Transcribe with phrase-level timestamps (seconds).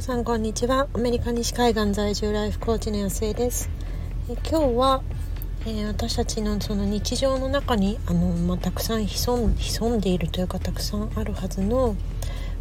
[0.00, 0.88] さんこんにちは。
[0.94, 3.68] アメリカ西海岸在住ライフコーチの安江です。
[4.30, 5.02] え今日は、
[5.66, 11.96] えー、私たちのその日常の中にあの、まあ、たくさん潜んでいるというかたくさんあるはずの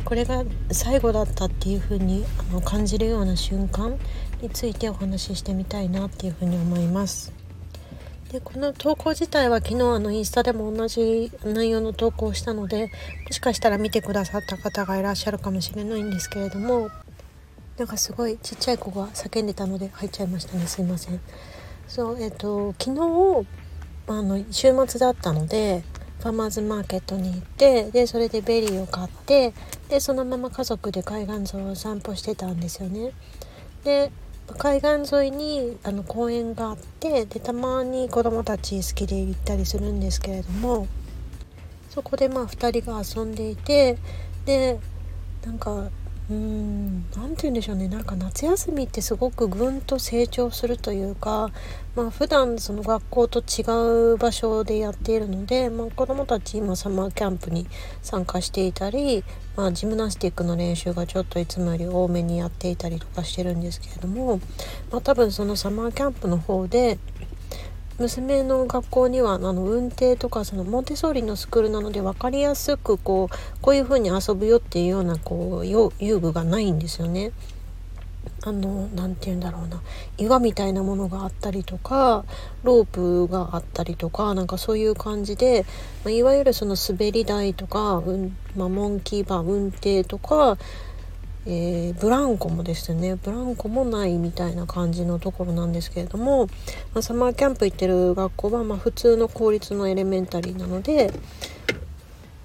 [0.04, 3.98] これが最後だったっていうふうにあの感じるような瞬間
[4.42, 7.32] についてお話ししてみたいなっていうふうに思います。
[8.34, 12.92] でこの投稿自体は昨日あのインスタでも同じ内容の投稿をしたので
[13.28, 16.90] もしかしたら見てくださった方がいらっしゃるかもしれないんですけれども
[17.80, 20.68] なんかすごいちっちゃい子が叫んでたので入っちゃいましたね。
[20.68, 21.22] すいません。
[21.88, 23.48] そうえっ、と昨日
[24.08, 25.84] あの週末だったので
[26.20, 29.54] ファーマーズマーケットに行ってでそれでベリーを買って
[29.88, 33.14] でそのまま家族で海岸沿いを散歩してたんですよね。
[33.86, 34.12] で
[34.58, 40.86] 海岸沿いにあの公園があってでたまに子供たち好きで行ったりするんですけれども
[41.90, 43.98] そこでまあ2人が遊んでいて
[44.46, 44.80] で
[45.46, 45.90] なんか
[46.30, 47.06] うん。
[47.16, 47.88] 何て言うんでしょうね。
[47.88, 51.52] なんか夏休みってすごくぐんと成長するというか
[51.96, 57.66] まあ普段その学校と違う場所でやっているので、まあ、子どもたち今サマーキャンプに
[58.04, 59.24] 参加していたり、
[59.56, 64.40] まあ、ジムナスティックの練習がちょっといつもより多めにやっていたりとかしてるんですけれども、
[64.92, 67.00] まあ、多分そのサマーキャンプの方で
[68.00, 77.32] 娘の学校にはあの運転とかそのモンテソーリのスクールなので分かりやすくこうこういう風に遊ぶよっていうようなこう遊具がないんですよね。
[78.44, 79.82] あの何て言うんだろうな
[80.18, 82.24] 岩みたいなものがあったりとか
[82.64, 85.66] ロープがあったりとかなんかそういう感じで、
[86.06, 90.58] まあ、いわゆるその滑り台とか、うんまあ、モンキーバー運転とか
[91.46, 96.48] えー、ブランコもですねブランコもないみたいな感じのところなんですけれども、
[96.94, 101.12] まあ、サマーキャンプ行ってる学校はま普通の公立のエレメンタリーなので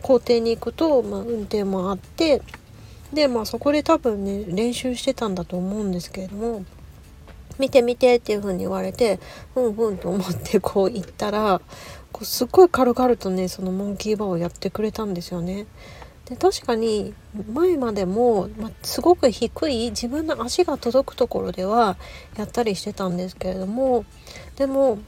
[0.01, 2.41] 校庭に行くと、まあ、運転もあって
[3.13, 6.65] でまあそこで多分ね練習してたんだと思うんですけれども
[7.59, 9.19] 見て見てっていう風に言われて
[9.55, 11.61] ふんふんと思ってこう行ったら
[12.13, 15.67] こうすっごい軽々とねそのモンキーバーをやってくれたんですよね。
[16.27, 17.13] で確かに
[17.53, 21.97] 前までも、ま、すごく低い自分の足が届くところでは
[22.37, 24.05] やったりしてたんですけれども
[24.57, 24.99] でも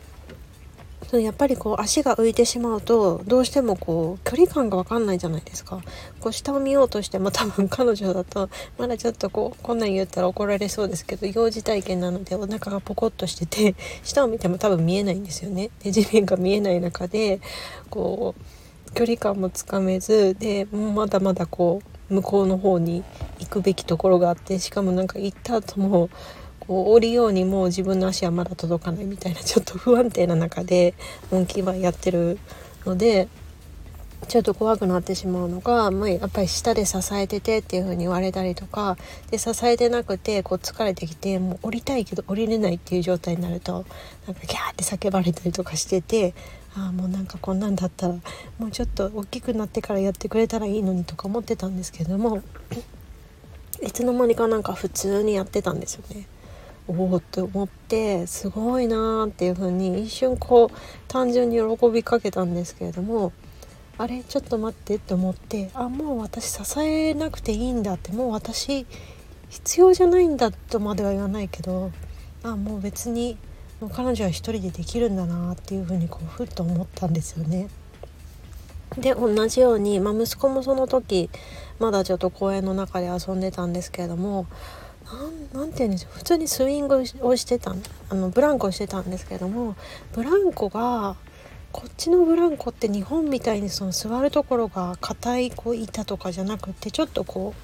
[1.13, 5.81] やっぱりこう足が浮いてしまうとどうしてもこう距離感が分かんないじゃないですか。
[6.21, 15.71] こう下を見ようとしても多分彼女だとまだちょっとこうこんなん言ったら怒られそうですけど幼児体験なのでお腹がポコッとしてて下を見ても多分見えないんですよね。
[15.83, 17.41] で地面が見えない中で
[17.89, 18.66] こう
[18.97, 23.05] 距離感もつかめずでまだまだこう向こうの方に
[23.39, 26.09] 行くべきところがあってしかもなんか行った後も
[26.61, 30.95] こう降りようにもう自分の足はまだ届かないみたいなちょっと不安定な中で
[31.31, 32.39] モンキーバーやってる
[32.87, 33.29] ので
[34.29, 38.97] ちょっと怖くなってしまうのが、まあ、やっぱり下で支えててっていう風に言われたりとか
[39.31, 43.85] で支えてなくてこう疲れてきてもう降りたいけど降りれないっていう状態になると
[44.27, 46.35] なんかギャーって叫ばれたりとかしてて
[46.79, 48.15] ああもうなんかこんなんだったら
[48.59, 52.43] もうちょっと大きくなってからやってくれたらいいのにとか思ってたんですけども
[53.83, 56.27] いつの間にかなんか普通にやってたんですよね。
[56.89, 60.77] おおって思ってすごいなーっていう風に一瞬こう
[61.09, 63.33] 単純に喜びかけたんですけれども
[63.99, 68.87] あれちょっと待ってって思ってあもう私支えなくていいんだってもう私
[69.49, 71.91] 必要じゃないんだとまでは言わないけど
[72.45, 73.37] あもう別に
[73.93, 77.69] 彼女は一人でできるんだなっていうふうにこうふっと思ったんですよね。
[78.97, 81.29] で同じように、まあ、息子もその時
[81.79, 84.47] まだちょっと公園の中で遊んでたんですけれども
[85.53, 87.75] 何て言うんでしょう普通にスイングをしてた
[88.09, 89.77] あのブランコをしてたんですけれども
[90.15, 91.17] ブランコが
[91.73, 97.55] こっちのブランコって日本みたいにその座るところが硬いこう板とかじゃなくてちょっとこ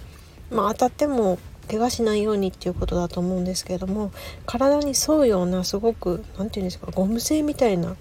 [0.51, 4.13] う、まあ、当たっても怪我しないようにっていうことだと思うんですけれども
[4.47, 7.97] 体に沿うようなすごく何て言うんですかゴム製みたいな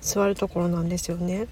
[0.00, 1.46] 座るところなんですよね。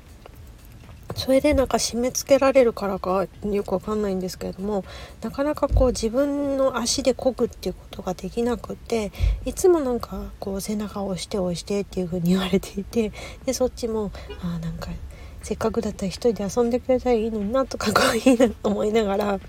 [1.15, 4.84] それでなんか締め付けられるからかよくわかんないんですけれども
[5.22, 9.11] なかなかこう自分の足で漕ぐっていうことができなくって
[9.45, 13.13] いつもなんかこう背中を押して押してっていう風に言われていて
[13.47, 14.13] でそっちも
[14.43, 14.91] あなんか
[15.43, 19.41] せっかくだったら一人で遊んでくれたらいいのになとかこういいなと思いながら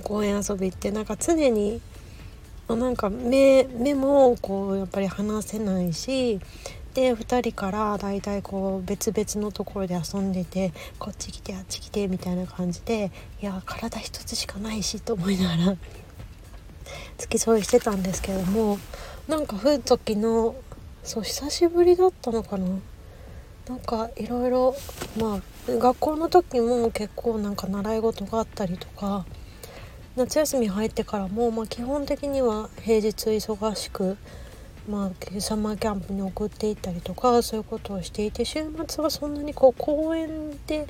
[0.00, 1.80] 公園遊びってなんか常に
[2.68, 6.40] なんか目目もこうやっぱり離せないし
[6.94, 15.76] で2人からだいたいこう別々のところで遊んでてこっち来てあっち来てみたいな感じでいや体一つしかないしと思いながら
[17.18, 18.78] 付き添いしてたんですけども
[19.28, 20.54] なんかふっと昨日
[21.04, 22.66] そう久しぶりだったのかな。
[23.68, 24.76] なんかいろいろ
[25.18, 29.26] まあ学校の時も結構なんか習い事があったりとか
[30.16, 34.16] 夏休み入ってからも、まあ、基本的には平日忙しく、
[34.88, 40.86] まあ、サマーキャンプに送っていったりとかそういうことをしていて週末はそんなにこう公園で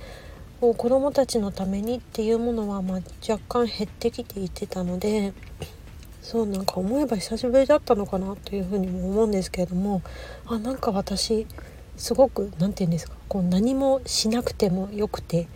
[0.60, 5.32] こう子どもたちのためにっていうものはま若干減ってきていてたので
[6.22, 10.02] そうなんか思えば久しぶりだったのかなというふうにも思うんですけれども
[10.46, 11.48] あなんか私
[11.96, 15.48] すごく何て言うんですかこう何もしなくてもよくて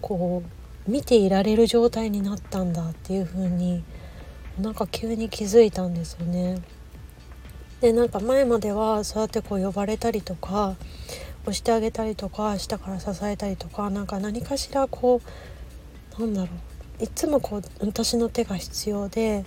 [0.00, 0.55] こう
[0.86, 3.82] 見ていられる状態になったんだっていう風に
[4.60, 6.62] なんか急に気づいたんですよね。
[7.80, 10.76] でなんか前まではそうやってこう呼ばれたりとか
[11.42, 15.20] 押してあげたりとか下から支えたりとか何か何かしらこ
[16.18, 16.48] うなんだろ
[17.00, 19.44] ういつもこう私の手が必要で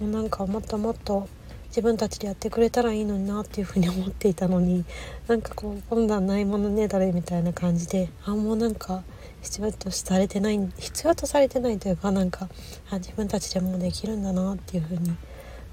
[0.00, 1.28] もうなんかもっともっと
[1.66, 4.84] 自分たちでやってくれたらいいのになっていうふうに思っていたのに
[5.26, 9.02] なんかこう今度はないものねだれみたいな感じであもうなんか
[9.42, 12.48] 必要とされてない必要とされてないというかなんか
[12.90, 15.14] あ自分たちでもできるんだなっていうふうに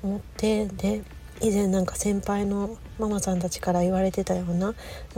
[0.03, 1.01] 思ってで
[1.41, 4.73] 以前なんか先輩のママさんたちから言われてたような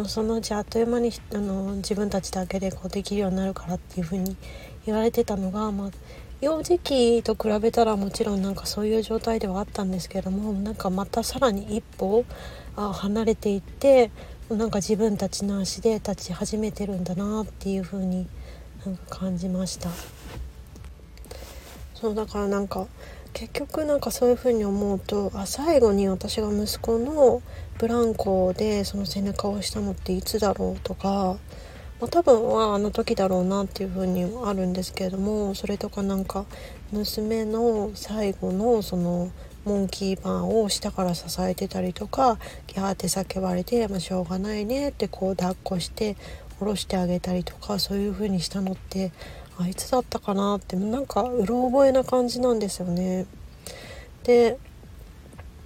[0.06, 4.36] そのうちあっという間にあの自分たちだけでこうできるようになるからっていうふうに
[4.86, 5.90] 言われてたのが、まあ、
[6.40, 12.24] 幼児期と比べたらもちろんなんかそういう状態ではあったんですけどもなんかまたさらに一歩
[12.76, 14.12] あ離れていって
[14.50, 18.28] なんか自分たちの足で立ち始めてるんだなっていう風に
[18.86, 19.90] なんか感じました。
[21.94, 22.88] そうだからなんか
[23.34, 27.42] 結局なんかそういう風に思うとあ最後に私が息子の
[27.78, 31.38] ブランコでその背中を押したのっていつだろうとか
[32.02, 36.46] まあ、多分はあの時だろうなっていう風にあるんですけれどもそれとかなんか
[36.92, 39.32] 娘の最後のその
[39.66, 46.18] モンキーバーを下から支えてたりとかギャーって叫ばれて、まあ、しょうがないねってこう抱っこして
[46.62, 49.12] 下ろしてあげたりとかそういう風にしたのって
[49.58, 53.26] あいつだったかなってなんかうろ覚えな感じなんですよね。
[54.24, 54.60] で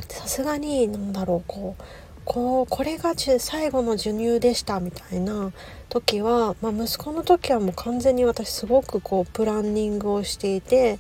[0.08, 1.84] さすがに何だろうこう
[2.24, 5.52] こうこれが最後の授乳でしたみたいな
[5.90, 11.00] 時は、まあ、息子の時はもう完全に私すごくこうプランニングをしていて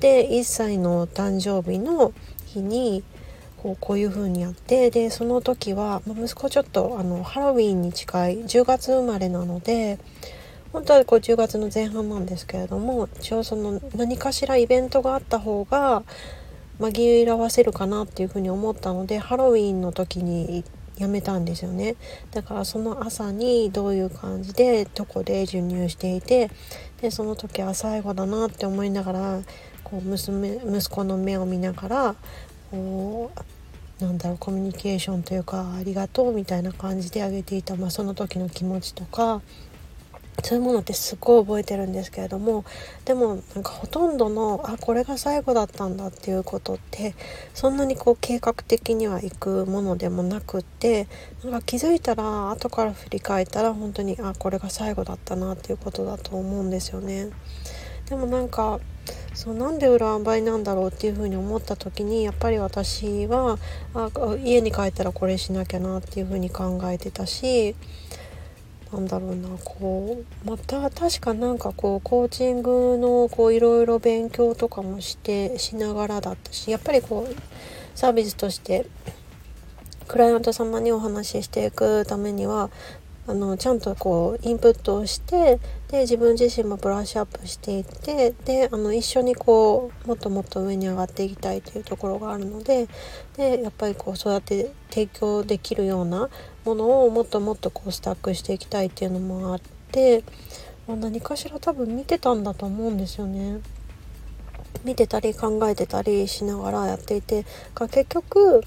[0.00, 2.14] で1歳の誕生日の
[2.46, 3.04] 日に
[3.64, 9.98] こうこういう風にやってでその時は、息子ちょっとあのハロウィンに近い10月生まれなので
[10.70, 16.02] 本当はこう10月の前半なんですけれども一応その何かしらイベントがあった方が
[16.78, 20.62] 紛らわせるかなっていうふうに思ったのでハロウィンの時に
[20.98, 21.96] やめたんですよね。
[22.32, 26.50] だからその朝にどういう感じでどこで授乳していて
[27.00, 29.40] でその時は最後だなって思いながら
[29.84, 32.14] こう娘息子の目を見ながら
[32.70, 33.53] こう
[34.04, 39.40] なんだろうコミュニケーションというかありがとうみたいな感じであげていた、まあ、その時の気持ちとか
[40.42, 42.64] そういうものってすっごい覚えてるんですけれども
[43.04, 47.14] でもなんかほとんどのあこれが最後だったんだっていうことって
[47.54, 51.06] そんなにこう計画的にはいくものでもなくって
[51.44, 57.30] なんか気づいたら後から振り返ったら本当にあこれが最後だったなっていうことだと思うんですよね。
[58.08, 58.80] でもなんか
[59.34, 63.58] そうなんで裏ばいなんだろうっていうふうに思った時にやっぱり私は
[63.94, 64.10] あ
[64.42, 67.74] 家に帰ったらこれしなきゃなっていうふうに考えてたし
[68.92, 77.34] なんだろうなこうまた確かなんかこうコーチングのこういろいろ勉強とかもしてしながらだったしやっぱりこう
[77.96, 78.86] サービスとして
[80.06, 82.70] クライアント様にお話ししていくためには
[83.26, 92.86] あのちゃんとこうインプットをしてで自分自身もブラッシュアップしていってであの一緒にこうもっともっと上に上がっていきたいというところがあるので
[93.36, 96.28] でやっぱりこうそうやって提供できるような
[96.66, 100.22] ものをもっともっとこうスタックしていきたいっていうのもあって、
[100.86, 103.60] まあ、何かしら多分見てたんだと思うんですよね。
[104.84, 108.62] 見てたり考えてたりしながらやっていて結局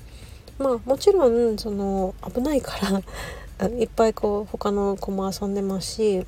[0.58, 3.02] まあもちろんその危ないから
[3.66, 6.26] いっぱいこう他の子も遊んでますし、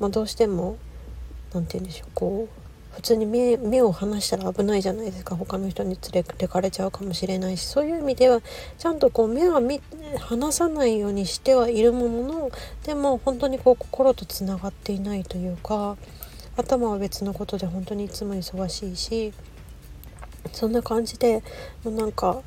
[0.00, 0.76] まあ、どうしても
[1.52, 2.64] 何て言うんでしょうこう
[2.94, 5.34] 普通に目目を離したら危ないじゃないですか。
[5.34, 7.64] 他の人に連れてかれちゃうかもしれないし。
[7.64, 8.40] そういう意味では
[8.78, 9.60] ちゃんとこう目は
[10.20, 12.50] 離さないようにしてはいるものの
[12.84, 15.96] でも本当にこう心とつながっていないというか
[16.56, 19.32] 頭は別のことで本当にいつも忙しいし
[20.52, 21.42] そんな感じで
[21.84, 22.42] なんか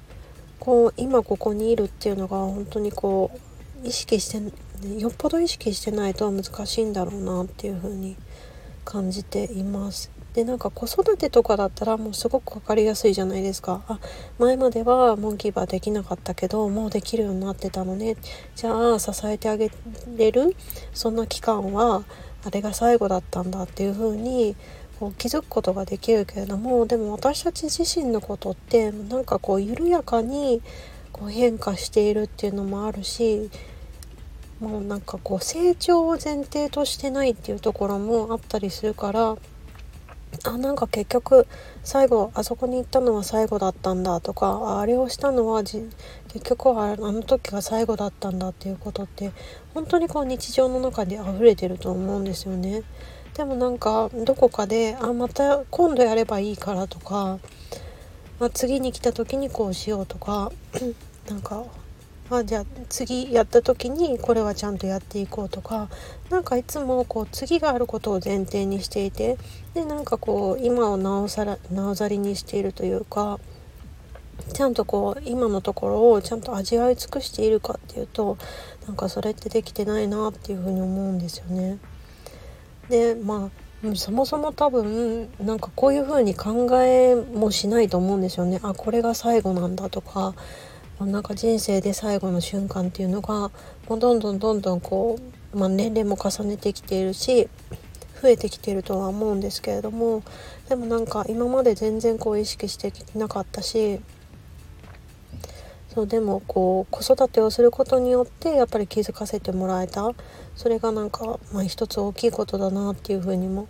[0.60, 3.40] こう今ここにいるっていうのが本当にこう
[3.84, 4.38] 意識して
[5.00, 8.16] よっぽど意識してないと難しいんだろうなっていう風に
[8.86, 10.12] 感じています。
[10.34, 13.82] でなんか子育てとかだったらもうすごく分かりやすいじゃないですか。
[13.88, 14.00] あ
[14.38, 18.18] 前まではモンキーバーできなかったけどもうできるようになってたのね。
[18.56, 19.72] じゃあ支えてあげ
[20.16, 20.56] れる？
[20.94, 22.04] そんな期間は
[22.46, 24.56] あれが最後だったんだっていう風に
[25.00, 30.62] こう気づくことができるけれどもでも私たち自身のことってなんかこう緩やかに
[31.20, 33.50] こう変化しているっていうのもあるし
[34.60, 39.38] もうなんかこう成長を前提としてないっていうところもあったりするから
[40.44, 41.48] あなんか結局
[41.84, 45.90] 最後あそこに行ったのは最後だったんだとかあれをしたのは結
[46.44, 49.32] 局はあの時が最後だったんだっていうことって
[49.74, 52.84] 本当にこう日常の中で溢れてると思うんですよね。
[53.36, 57.38] でもなんかどこかであまた今度やればいいからとか、
[58.40, 60.52] まあ、次に来た時にこうしようとか
[61.28, 61.66] なんか
[62.30, 65.90] あじゃあ次やった時にこれはちゃんとやっていこうとか
[66.30, 69.38] 何かいつもこう次があることを前提にしていて
[69.74, 73.40] でなんかこう今をなおさらなおざりにしているというか
[74.54, 78.38] ちゃんとこう今のところをちゃんと味わい尽くしているかっていうと
[78.88, 81.78] なんかそれってできてないなっていうふうに思うんですよね。
[82.90, 83.50] でま
[83.84, 88.60] あそもそも多分なんかこういう風に考えもしないと思うんですよね。
[88.64, 90.34] あこれが最後なんだとか
[91.06, 93.52] なんか人生で最後の瞬間っていうのが
[93.88, 95.20] もうどんどんどんどんこ
[95.54, 97.48] う、まあ、年齢も重ねてきているし
[98.22, 100.24] 増えてきてるとは思うんですけれども
[100.70, 104.00] でもなんか今まで全然こう意識してきてなかったし
[105.98, 110.12] そうでもこう子育てをすることによってやっぱり気づかせてもらえた。
[110.56, 113.68] それがなんか、まあ、一つ大きいことだなっていうふうにも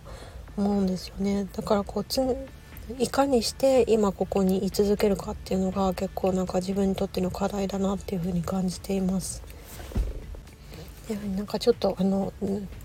[0.58, 1.46] 思うんですよね。
[1.56, 2.04] だからこう
[2.98, 9.42] いかにして今ここに居続けるかっていうのが結構なんか自分にとっての課題だなっていうふうに感じています。
[11.36, 12.34] なんかちょっとあの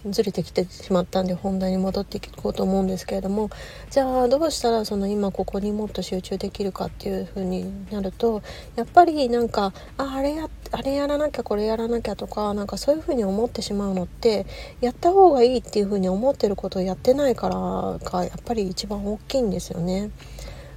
[0.06, 3.50] ずれてきてしまったんで本題に戻っていこうと思うんですけれども
[3.90, 8.42] じゃあどうしたらその今ここにもっと集中できるかっていう風になると
[8.78, 10.46] やっぱりなんかああれや
[10.76, 14.48] あれやらなきゃこれやらなきゃとかなんかそういうふうに思ってしまうのって
[14.82, 20.10] やった方がいいっていうふうに思ってることをやってないからがやっぱり一番大きいんですよね。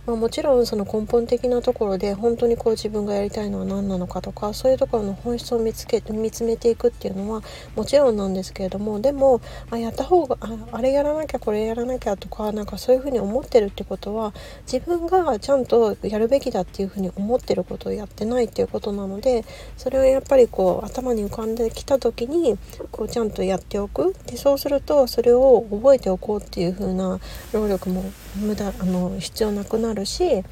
[0.07, 7.43] まあ、もちろんその根本的なところで本当にこう自分がやりたいのは何なのかとかそういうところの本質を見つけ見つめていくっていうのは
[7.75, 14.33] もちろんなんですけれどもでもあやった方がああれやらなきゃこれやらなきゃとかなんかそういうふうに思ってるってことは
[14.71, 19.45] 自分がちゃんとやるべきだっていうふうに思ってることをやってないっていうことなので
[19.77, 22.57] それをやっぱりこう頭に浮かんできた時に
[22.93, 24.15] こうちゃんとやっておく。
[24.27, 27.19] でそうするとそれを覚えておこうっていう風な
[27.53, 28.05] 労力も
[28.37, 29.96] 無駄あの必要なくなる。
[29.97, 30.45] るし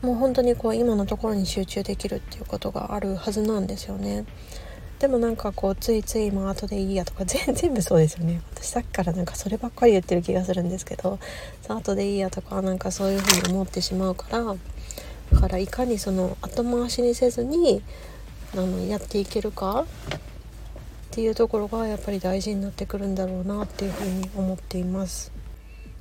[0.00, 4.24] もう本当にこう今のところに集中できるっていうことがあるはずなんですよね。
[5.00, 11.20] でもなんかこうついついまあ後でいいやとか 全全部そうですよね私さっきからなんかそればっかり言ってる気がするんですけど
[11.62, 14.56] さ後でいいやとかなんかそういうふうに思ってしまうから
[15.32, 17.80] だからいかにその後回しにせずに
[18.54, 19.86] あのやっていけるか
[20.16, 20.18] っ
[21.12, 25.37] ていうところがやっぱり大事になってくるんだろうなっていうふうに思っています。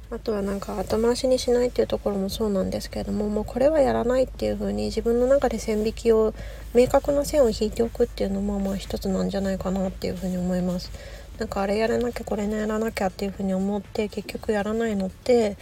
[0.10, 6.34] あとはなんか後回しにしないっていうところもそうなんですけれどももうこれはやらないっていう風に自分の中で線引きを
[6.74, 10.92] 明確な線を引いておくっていうのもまあ一つなんじゃないかなっていう風に思います。
[11.38, 15.58] なんかあれやらなきゃこれやらなきゃっていう風に思って結局やらないのって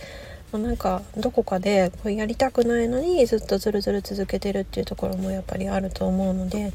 [0.51, 6.71] ま、なんかどこかでこうやりたくないのにずっとずるずる続けてるっていうところもやっぱりあると思うので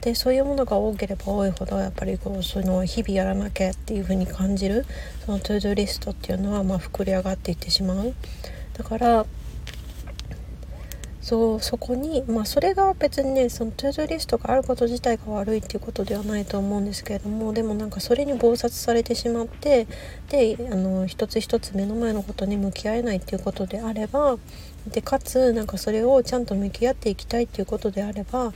[0.00, 4.86] でそういうものが多ければ多いほどやっぱりこうその日々やらなきゃっていうふうに感じる
[5.26, 8.14] そのトゥードゥリストっていうのはまあ膨れ上がっていってしまう。
[8.74, 9.26] だから
[11.28, 19.86] そうそこにまあそれが別にねその ToDoリストがあること自体が悪いっていうことではないと思うんですけれどもでもなんかそれに忙殺されてしまって
[20.30, 24.38] であの一つ一つ目の前のことに向き合えないっていうことであれば
[24.86, 28.52] でかつなんかそれをちゃんと向き合っていきたいっていうことであればやっ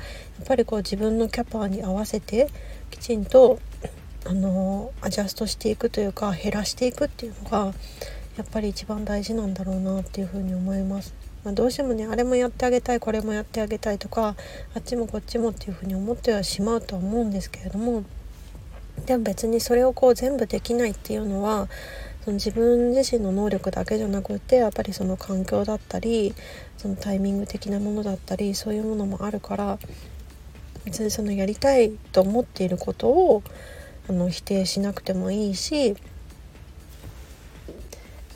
[0.46, 2.48] ぱりこう自分のキャパに合わせて
[2.90, 3.58] きちんと
[4.24, 7.74] あのアジャストしていくというか減らしていくっていうのが
[8.38, 11.21] やっぱり一番大事なんだろうなっていうふうに思います。
[11.44, 14.36] まあ、どうしてもねあれもやってあげたいこれもやってあげたいとか
[14.74, 18.04] あっちもこっちもっていうふうに思ってはしまうとは思うんですけれども
[19.06, 21.68] でも別にそれをこう全部できないっていうのは
[22.24, 26.34] その自分自身の能力だけじゃなくてやっぱりその環境だったり
[26.78, 29.78] そのタイミング的なものだったりそういうものもあるから
[30.84, 33.42] 別にそのやりたいと思っていることを
[34.08, 35.96] あの否定しなくてもいいし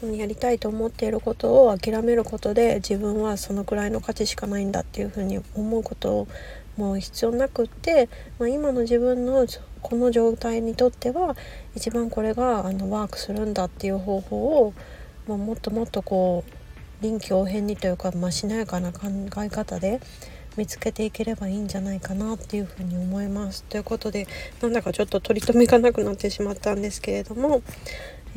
[0.01, 6.29] そのやりたいと思っていることを諦めることで自分はそのくらいの価値しかないんだっていうふうに思うことを
[6.77, 9.47] もう必要なくって、まあ、今の自分の
[9.81, 11.37] この状態にとっては
[11.75, 14.75] 一番これがあのワークするんだっていう方法を、
[15.27, 16.51] まあ、もっともっとこう
[17.03, 20.01] 臨機応変にというか、まあ、しなやかな考え方で
[20.57, 23.63] 見つけていければいいんじゃないかなっていうふうに思います。
[23.65, 24.27] ということで
[24.63, 27.63] なんだかちょっと取り留めがなくなってしまったんですけれども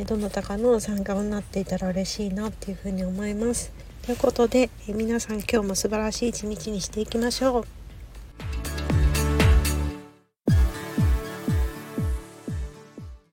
[0.06, 3.72] どなたかの参加になっていたら嬉しいなっていうふうに思います。
[4.04, 7.79] ということで皆さん今日も素晴らしい一日にしていきましょう。